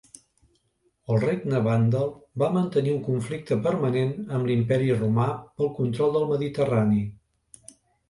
El 1.15 1.19
Regne 1.23 1.59
vàndal 1.67 2.09
va 2.43 2.49
mantenir 2.57 2.93
un 2.95 3.05
conflicte 3.11 3.59
permanent 3.69 4.19
amb 4.25 4.51
l'Imperi 4.53 4.93
romà 4.99 5.31
pel 5.47 5.75
control 5.81 6.21
del 6.21 6.31
Mediterrani. 6.35 7.03